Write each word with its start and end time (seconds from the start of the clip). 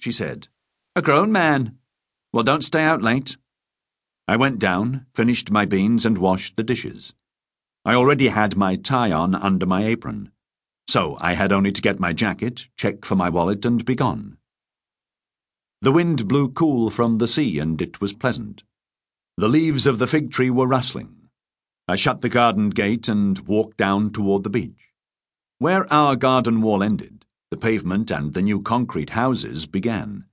she 0.00 0.10
said. 0.10 0.48
A 0.96 1.02
grown 1.02 1.30
man. 1.30 1.78
Well, 2.32 2.42
don't 2.42 2.64
stay 2.64 2.82
out 2.82 3.02
late. 3.02 3.36
I 4.26 4.36
went 4.36 4.58
down, 4.58 5.06
finished 5.14 5.50
my 5.50 5.64
beans, 5.64 6.04
and 6.04 6.18
washed 6.18 6.56
the 6.56 6.64
dishes. 6.64 7.14
I 7.84 7.94
already 7.94 8.28
had 8.28 8.56
my 8.56 8.76
tie 8.76 9.12
on 9.12 9.34
under 9.34 9.66
my 9.66 9.84
apron, 9.84 10.32
so 10.88 11.16
I 11.20 11.34
had 11.34 11.52
only 11.52 11.72
to 11.72 11.82
get 11.82 12.00
my 12.00 12.12
jacket, 12.12 12.66
check 12.76 13.04
for 13.04 13.14
my 13.14 13.28
wallet, 13.28 13.64
and 13.64 13.84
be 13.84 13.94
gone. 13.94 14.36
The 15.82 15.92
wind 15.92 16.28
blew 16.28 16.50
cool 16.50 16.90
from 16.90 17.18
the 17.18 17.28
sea, 17.28 17.58
and 17.58 17.80
it 17.80 18.00
was 18.00 18.12
pleasant. 18.12 18.64
The 19.36 19.48
leaves 19.48 19.86
of 19.86 19.98
the 19.98 20.06
fig 20.06 20.30
tree 20.30 20.50
were 20.50 20.66
rustling. 20.66 21.28
I 21.88 21.96
shut 21.96 22.20
the 22.20 22.28
garden 22.28 22.70
gate 22.70 23.08
and 23.08 23.38
walked 23.40 23.78
down 23.78 24.12
toward 24.12 24.44
the 24.44 24.50
beach. 24.50 24.90
Where 25.58 25.90
our 25.92 26.16
garden 26.16 26.60
wall 26.60 26.82
ended, 26.82 27.24
the 27.50 27.56
pavement 27.56 28.10
and 28.10 28.32
the 28.32 28.42
new 28.42 28.62
concrete 28.62 29.10
houses 29.10 29.66
began. 29.66 30.24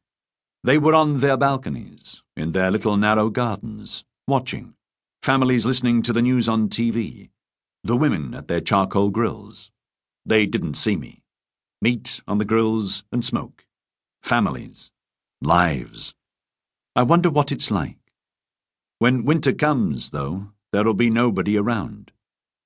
They 0.63 0.77
were 0.77 0.94
on 0.94 1.13
their 1.13 1.38
balconies, 1.38 2.21
in 2.35 2.52
their 2.52 2.70
little 2.70 2.98
narrow 2.98 3.30
gardens, 3.30 4.03
watching, 4.27 4.75
families 5.23 5.66
listening 5.66 6.02
to 6.03 6.13
the 6.13 6.22
news 6.22 6.48
on 6.48 6.70
TV, 6.70 7.30
the 7.84 7.98
women 7.98 8.34
at 8.34 8.48
their 8.48 8.61
charcoal 8.61 9.09
grills. 9.09 9.72
They 10.25 10.45
didn't 10.45 10.75
see 10.75 10.95
me. 10.95 11.23
Meat 11.81 12.22
on 12.27 12.38
the 12.38 12.45
grills 12.45 13.03
and 13.11 13.23
smoke. 13.23 13.66
Families. 14.22 14.91
Lives. 15.41 16.13
I 16.95 17.03
wonder 17.03 17.30
what 17.30 17.52
it's 17.52 17.72
like. 17.72 17.97
When 18.99 19.25
winter 19.25 19.53
comes, 19.53 20.09
though, 20.09 20.49
there'll 20.72 20.94
be 20.94 21.09
nobody 21.09 21.58
around. 21.58 22.11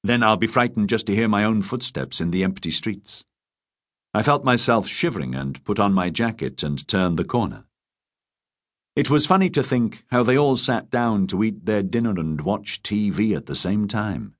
Then 0.03 0.23
I'll 0.23 0.37
be 0.37 0.47
frightened 0.47 0.89
just 0.89 1.07
to 1.07 1.15
hear 1.15 1.27
my 1.27 1.43
own 1.43 1.61
footsteps 1.61 2.19
in 2.19 2.31
the 2.31 2.43
empty 2.43 2.71
streets. 2.71 3.23
I 4.13 4.23
felt 4.23 4.43
myself 4.43 4.87
shivering 4.87 5.35
and 5.35 5.63
put 5.63 5.79
on 5.79 5.93
my 5.93 6.09
jacket 6.09 6.63
and 6.63 6.85
turned 6.85 7.17
the 7.17 7.23
corner. 7.23 7.65
It 8.93 9.09
was 9.09 9.25
funny 9.25 9.49
to 9.51 9.63
think 9.63 10.03
how 10.11 10.21
they 10.21 10.37
all 10.37 10.57
sat 10.57 10.89
down 10.89 11.27
to 11.27 11.43
eat 11.43 11.65
their 11.65 11.81
dinner 11.81 12.11
and 12.19 12.41
watch 12.41 12.83
TV 12.83 13.35
at 13.37 13.45
the 13.45 13.55
same 13.55 13.87
time. 13.87 14.35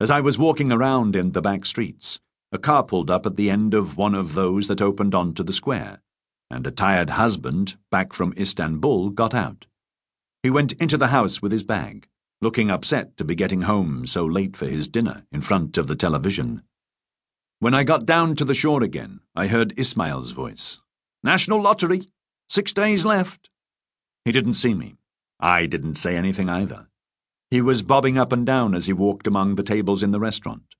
As 0.00 0.10
I 0.10 0.20
was 0.20 0.36
walking 0.36 0.72
around 0.72 1.14
in 1.14 1.30
the 1.30 1.40
back 1.40 1.64
streets, 1.64 2.18
a 2.50 2.58
car 2.58 2.82
pulled 2.82 3.08
up 3.08 3.24
at 3.24 3.36
the 3.36 3.50
end 3.50 3.72
of 3.72 3.96
one 3.96 4.16
of 4.16 4.34
those 4.34 4.66
that 4.66 4.82
opened 4.82 5.14
onto 5.14 5.44
the 5.44 5.52
square, 5.52 6.02
and 6.50 6.66
a 6.66 6.72
tired 6.72 7.10
husband, 7.10 7.76
back 7.88 8.12
from 8.12 8.34
Istanbul, 8.36 9.10
got 9.10 9.32
out. 9.32 9.66
He 10.42 10.50
went 10.50 10.72
into 10.72 10.96
the 10.96 11.06
house 11.06 11.40
with 11.40 11.52
his 11.52 11.62
bag, 11.62 12.08
looking 12.40 12.68
upset 12.68 13.16
to 13.16 13.24
be 13.24 13.36
getting 13.36 13.62
home 13.62 14.06
so 14.08 14.26
late 14.26 14.56
for 14.56 14.66
his 14.66 14.88
dinner 14.88 15.22
in 15.30 15.40
front 15.40 15.78
of 15.78 15.86
the 15.86 15.94
television. 15.94 16.62
When 17.62 17.74
I 17.74 17.84
got 17.84 18.06
down 18.06 18.34
to 18.34 18.44
the 18.44 18.54
shore 18.54 18.82
again, 18.82 19.20
I 19.36 19.46
heard 19.46 19.78
Ismail's 19.78 20.32
voice. 20.32 20.80
National 21.22 21.62
Lottery! 21.62 22.08
Six 22.48 22.72
days 22.72 23.04
left! 23.04 23.50
He 24.24 24.32
didn't 24.32 24.54
see 24.54 24.74
me. 24.74 24.96
I 25.38 25.66
didn't 25.66 25.94
say 25.94 26.16
anything 26.16 26.48
either. 26.48 26.88
He 27.52 27.60
was 27.60 27.82
bobbing 27.82 28.18
up 28.18 28.32
and 28.32 28.44
down 28.44 28.74
as 28.74 28.86
he 28.86 28.92
walked 28.92 29.28
among 29.28 29.54
the 29.54 29.62
tables 29.62 30.02
in 30.02 30.10
the 30.10 30.18
restaurant. 30.18 30.74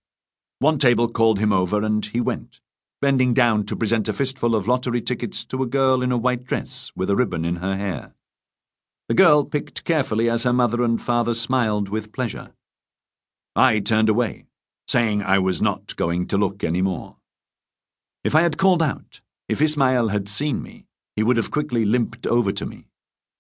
One 0.59 0.77
table 0.77 1.09
called 1.09 1.39
him 1.39 1.53
over 1.53 1.85
and 1.85 2.05
he 2.05 2.21
went, 2.21 2.59
bending 3.01 3.33
down 3.33 3.65
to 3.67 3.77
present 3.77 4.09
a 4.09 4.13
fistful 4.13 4.57
of 4.57 4.67
lottery 4.67 5.01
tickets 5.01 5.45
to 5.45 5.63
a 5.63 5.69
girl 5.69 6.03
in 6.03 6.11
a 6.11 6.19
white 6.19 6.43
dress 6.43 6.91
with 6.97 7.09
a 7.09 7.15
ribbon 7.15 7.45
in 7.45 7.57
her 7.63 7.77
hair. 7.77 8.17
The 9.07 9.15
girl 9.15 9.45
picked 9.45 9.85
carefully 9.85 10.29
as 10.29 10.43
her 10.43 10.53
mother 10.53 10.83
and 10.83 11.01
father 11.01 11.35
smiled 11.35 11.89
with 11.91 12.13
pleasure. 12.13 12.55
I 13.55 13.79
turned 13.79 14.09
away, 14.09 14.47
saying 14.87 15.23
I 15.23 15.39
was 15.39 15.63
not 15.63 15.97
going 15.97 16.27
to 16.29 16.39
look 16.39 16.63
any 16.63 16.83
more. 16.83 17.17
If 18.25 18.35
I 18.35 18.43
had 18.43 18.59
called 18.59 18.83
out, 18.83 19.21
if 19.49 19.61
Ismail 19.61 20.09
had 20.09 20.29
seen 20.29 20.63
me, 20.63 20.87
he 21.17 21.23
would 21.23 21.37
have 21.37 21.51
quickly 21.51 21.85
limped 21.85 22.27
over 22.27 22.53
to 22.53 22.67
me. 22.67 22.89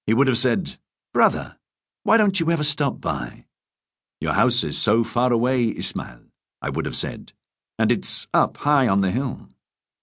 He 0.06 0.14
would 0.14 0.26
have 0.26 0.38
said, 0.38 0.76
Brother, 1.14 1.56
why 2.02 2.16
don't 2.16 2.40
you 2.40 2.50
ever 2.50 2.64
stop 2.64 3.00
by? 3.00 3.44
Your 4.20 4.32
house 4.32 4.64
is 4.64 4.78
so 4.78 5.04
far 5.04 5.32
away, 5.32 5.64
Ismail, 5.64 6.20
I 6.60 6.70
would 6.70 6.84
have 6.84 6.96
said, 6.96 7.32
and 7.78 7.90
it's 7.90 8.26
up 8.34 8.56
high 8.58 8.88
on 8.88 9.00
the 9.00 9.10
hill. 9.10 9.48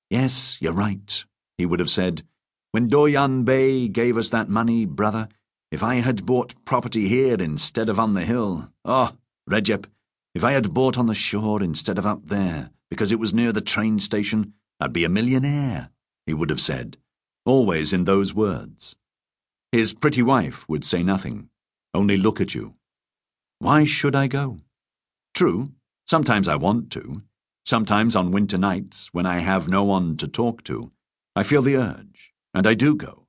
Yes, 0.09 0.57
you're 0.59 0.73
right, 0.73 1.23
he 1.57 1.65
would 1.65 1.79
have 1.79 1.89
said. 1.89 2.23
When 2.71 2.89
Doğan 2.89 3.45
Bey 3.45 3.87
gave 3.87 4.17
us 4.17 4.29
that 4.29 4.49
money, 4.49 4.85
brother, 4.85 5.27
if 5.71 5.83
I 5.83 5.95
had 5.95 6.25
bought 6.25 6.65
property 6.65 7.07
here 7.07 7.35
instead 7.35 7.89
of 7.89 7.99
on 7.99 8.13
the 8.13 8.25
hill, 8.25 8.71
oh, 8.85 9.11
Recep, 9.49 9.85
if 10.35 10.43
I 10.43 10.51
had 10.51 10.73
bought 10.73 10.97
on 10.97 11.07
the 11.07 11.13
shore 11.13 11.61
instead 11.61 11.97
of 11.97 12.05
up 12.05 12.27
there, 12.27 12.71
because 12.89 13.11
it 13.11 13.19
was 13.19 13.33
near 13.33 13.51
the 13.51 13.61
train 13.61 13.99
station, 13.99 14.53
I'd 14.79 14.93
be 14.93 15.03
a 15.03 15.09
millionaire, 15.09 15.89
he 16.25 16.33
would 16.33 16.49
have 16.49 16.61
said, 16.61 16.97
always 17.45 17.93
in 17.93 18.03
those 18.03 18.33
words. 18.33 18.95
His 19.71 19.93
pretty 19.93 20.21
wife 20.21 20.67
would 20.69 20.85
say 20.85 21.03
nothing, 21.03 21.49
only 21.93 22.17
look 22.17 22.39
at 22.39 22.55
you. 22.55 22.75
Why 23.59 23.83
should 23.83 24.15
I 24.15 24.27
go? 24.27 24.57
True, 25.33 25.73
sometimes 26.07 26.47
I 26.47 26.55
want 26.55 26.91
to. 26.91 27.23
Sometimes 27.65 28.15
on 28.15 28.31
winter 28.31 28.57
nights, 28.57 29.09
when 29.13 29.25
I 29.25 29.39
have 29.39 29.67
no 29.67 29.83
one 29.83 30.17
to 30.17 30.27
talk 30.27 30.63
to, 30.63 30.91
I 31.35 31.43
feel 31.43 31.61
the 31.61 31.75
urge, 31.75 32.33
and 32.53 32.65
I 32.65 32.73
do 32.73 32.95
go, 32.95 33.27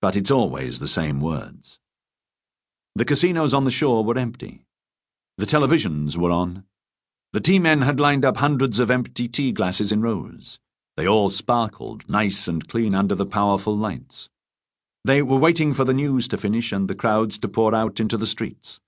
but 0.00 0.16
it's 0.16 0.30
always 0.30 0.80
the 0.80 0.86
same 0.86 1.20
words. 1.20 1.78
The 2.94 3.04
casinos 3.04 3.52
on 3.52 3.64
the 3.64 3.70
shore 3.70 4.04
were 4.04 4.18
empty. 4.18 4.64
The 5.38 5.46
televisions 5.46 6.16
were 6.16 6.30
on. 6.30 6.64
The 7.32 7.40
tea 7.40 7.58
men 7.58 7.82
had 7.82 7.98
lined 7.98 8.24
up 8.24 8.36
hundreds 8.36 8.78
of 8.78 8.90
empty 8.90 9.26
tea 9.26 9.52
glasses 9.52 9.90
in 9.90 10.02
rows. 10.02 10.58
They 10.96 11.08
all 11.08 11.30
sparkled, 11.30 12.08
nice 12.08 12.46
and 12.46 12.68
clean 12.68 12.94
under 12.94 13.14
the 13.14 13.26
powerful 13.26 13.76
lights. 13.76 14.28
They 15.04 15.22
were 15.22 15.38
waiting 15.38 15.72
for 15.72 15.84
the 15.84 15.94
news 15.94 16.28
to 16.28 16.38
finish 16.38 16.70
and 16.70 16.86
the 16.86 16.94
crowds 16.94 17.38
to 17.38 17.48
pour 17.48 17.74
out 17.74 17.98
into 17.98 18.16
the 18.16 18.26
streets. 18.26 18.80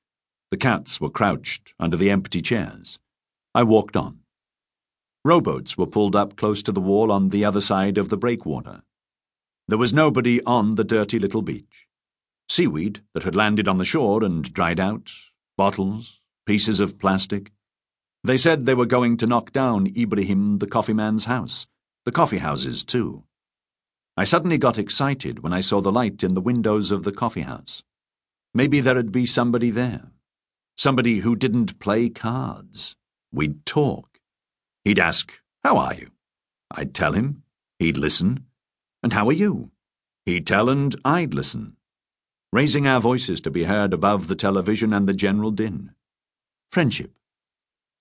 The 0.51 0.59
cats 0.59 1.01
were 1.01 1.11
crouched 1.11 1.75
under 1.81 1.97
the 1.97 2.11
empty 2.11 2.41
chairs. 2.41 2.99
I 3.55 3.63
walked 3.63 3.97
on. 3.97 4.21
Rowboats 5.25 5.79
were 5.79 5.87
pulled 5.87 6.15
up 6.15 6.37
close 6.37 6.63
to 6.65 6.73
the 6.73 6.81
wall 6.81 7.11
on 7.11 7.29
the 7.29 7.45
other 7.45 7.63
side 7.63 7.97
of 7.97 8.11
the 8.11 8.19
breakwater. 8.19 8.83
There 9.67 9.79
was 9.79 9.95
nobody 9.95 10.43
on 10.45 10.75
the 10.75 10.85
dirty 10.85 11.19
little 11.19 11.43
beach. 11.43 11.87
Seaweed 12.51 13.01
that 13.15 13.23
had 13.23 13.35
landed 13.35 13.67
on 13.67 13.79
the 13.79 13.85
shore 13.87 14.23
and 14.23 14.45
dried 14.53 14.79
out, 14.79 15.11
bottles, 15.57 16.21
pieces 16.47 16.81
of 16.81 16.99
plastic. 16.99 17.53
They 18.23 18.37
said 18.37 18.65
they 18.65 18.75
were 18.75 18.87
going 18.87 19.17
to 19.19 19.27
knock 19.27 19.53
down 19.53 19.93
Ibrahim 19.97 20.59
the 20.59 20.67
coffee 20.67 20.93
man's 20.93 21.27
house, 21.27 21.67
the 22.05 22.13
coffee 22.13 22.39
houses 22.39 22.85
too. 22.85 23.25
I 24.17 24.25
suddenly 24.25 24.59
got 24.59 24.79
excited 24.79 25.43
when 25.43 25.53
I 25.53 25.61
saw 25.61 25.81
the 25.81 25.93
light 25.93 26.23
in 26.23 26.35
the 26.35 26.41
windows 26.41 26.91
of 26.91 27.03
the 27.03 27.13
coffee 27.13 27.43
house. 27.43 27.83
Maybe 28.55 28.81
there'd 28.81 29.11
be 29.11 29.27
somebody 29.27 29.71
there. 29.71 30.13
Somebody 30.77 31.21
who 31.21 31.35
didn't 31.35 31.81
play 31.81 32.09
cards. 32.09 32.95
We'd 33.33 33.67
talk. 33.67 34.21
He'd 34.85 34.99
ask, 34.99 35.41
How 35.65 35.77
are 35.79 35.95
you? 35.95 36.11
I'd 36.71 36.95
tell 36.95 37.13
him. 37.13 37.43
He'd 37.79 37.97
listen. 37.97 38.47
And 39.03 39.13
how 39.13 39.29
are 39.29 39.33
you? 39.33 39.73
He'd 40.25 40.47
tell 40.47 40.71
and 40.71 40.95
I'd 41.05 41.35
listen. 41.35 41.77
Raising 42.53 42.87
our 42.87 43.01
voices 43.01 43.41
to 43.43 43.51
be 43.51 43.65
heard 43.65 43.93
above 43.93 44.29
the 44.29 44.37
television 44.37 44.93
and 44.93 45.09
the 45.09 45.13
general 45.13 45.51
din. 45.51 45.91
Friendship. 46.75 47.13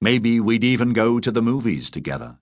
Maybe 0.02 0.40
we'd 0.40 0.64
even 0.64 0.94
go 0.94 1.20
to 1.20 1.30
the 1.30 1.44
movies 1.44 1.92
together. 1.92 2.40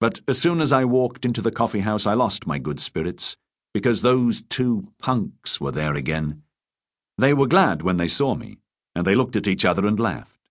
But 0.00 0.20
as 0.28 0.40
soon 0.40 0.60
as 0.60 0.72
I 0.72 0.84
walked 0.84 1.24
into 1.24 1.42
the 1.42 1.50
coffee 1.50 1.80
house, 1.80 2.06
I 2.06 2.14
lost 2.14 2.46
my 2.46 2.60
good 2.60 2.78
spirits, 2.78 3.36
because 3.72 4.02
those 4.02 4.42
two 4.42 4.92
punks 5.02 5.60
were 5.60 5.72
there 5.72 5.94
again. 5.94 6.42
They 7.18 7.34
were 7.34 7.48
glad 7.48 7.82
when 7.82 7.96
they 7.96 8.06
saw 8.06 8.36
me, 8.36 8.58
and 8.94 9.04
they 9.04 9.16
looked 9.16 9.34
at 9.34 9.48
each 9.48 9.64
other 9.64 9.88
and 9.88 9.98
laughed. 9.98 10.50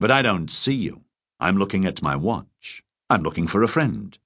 But 0.00 0.10
I 0.10 0.22
don't 0.22 0.50
see 0.50 0.72
you. 0.72 1.02
I'm 1.38 1.58
looking 1.58 1.84
at 1.84 2.00
my 2.00 2.16
watch. 2.16 2.82
I'm 3.10 3.22
looking 3.22 3.46
for 3.46 3.62
a 3.62 3.68
friend. 3.68 4.16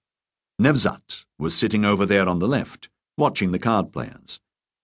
Nevzat 0.63 1.25
was 1.41 1.57
sitting 1.57 1.85
over 1.85 2.07
there 2.07 2.29
on 2.29 2.39
the 2.39 2.47
left, 2.47 2.89
watching 3.17 3.51
the 3.51 3.59
card 3.59 3.93
players. 3.93 4.39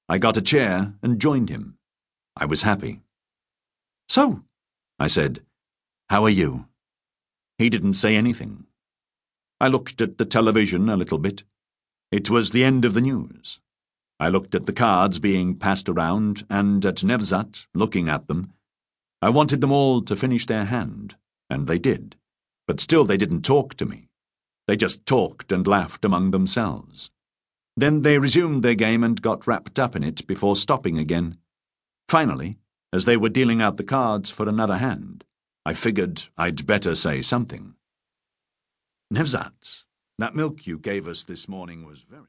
I 0.09 0.19
got 0.19 0.37
a 0.37 0.43
chair 0.43 0.95
and 1.05 1.21
joined 1.21 1.51
him. 1.51 1.79
I 2.37 2.47
was 2.47 2.63
happy. 2.63 3.03
So, 4.09 4.43
I 5.05 5.07
said, 5.07 5.43
how 6.09 6.25
are 6.25 6.31
you? 6.31 6.65
He 7.59 7.69
didn't 7.69 7.93
say 7.93 8.17
anything. 8.17 8.65
I 9.61 9.69
looked 9.69 10.01
at 10.01 10.17
the 10.17 10.25
television 10.25 10.89
a 10.89 10.97
little 10.97 11.19
bit. 11.19 11.45
It 12.11 12.31
was 12.31 12.53
the 12.53 12.65
end 12.65 12.87
of 12.87 12.95
the 12.95 13.03
news. 13.03 13.61
I 14.19 14.31
looked 14.31 14.55
at 14.55 14.65
the 14.65 14.73
cards 14.73 15.19
being 15.19 15.57
passed 15.57 15.91
around 15.91 16.47
and 16.49 16.83
at 16.87 17.05
Nevzat, 17.05 17.67
looking 17.75 18.09
at 18.09 18.29
them. 18.29 18.55
I 19.21 19.29
wanted 19.29 19.61
them 19.61 19.73
all 19.73 20.01
to 20.01 20.17
finish 20.17 20.47
their 20.47 20.65
hand, 20.65 21.17
and 21.51 21.67
they 21.67 21.79
did. 21.79 22.17
But 22.67 22.81
still 22.81 23.05
they 23.05 23.19
didn't 23.19 23.43
talk 23.43 23.75
to 23.75 23.85
me. 23.85 24.09
They 24.67 24.75
just 24.75 25.05
talked 25.05 25.53
and 25.53 25.67
laughed 25.67 26.07
among 26.07 26.31
themselves. 26.31 27.11
Then 27.77 28.01
they 28.01 28.19
resumed 28.19 28.63
their 28.63 28.75
game 28.75 29.05
and 29.05 29.21
got 29.21 29.47
wrapped 29.47 29.79
up 29.79 29.95
in 29.95 30.03
it 30.03 30.27
before 30.27 30.57
stopping 30.57 30.97
again. 30.97 31.37
Finally, 32.09 32.55
as 32.95 33.07
they 33.07 33.17
were 33.17 33.29
dealing 33.29 33.61
out 33.61 33.77
the 33.77 33.83
cards 33.83 34.31
for 34.31 34.49
another 34.49 34.77
hand, 34.77 35.25
I 35.67 35.73
figured 35.73 36.23
I'd 36.39 36.65
better 36.65 36.95
say 36.95 37.23
something. 37.23 37.75
Nevzat, 39.13 39.83
that 40.19 40.37
milk 40.37 40.65
you 40.65 40.79
gave 40.79 41.09
us 41.09 41.25
this 41.25 41.49
morning 41.49 41.85
was 41.85 42.03
very. 42.09 42.23